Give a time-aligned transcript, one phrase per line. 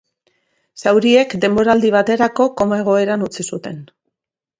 [0.83, 3.79] Zauriek denboraldi baterako koma egoeran utzi zuten.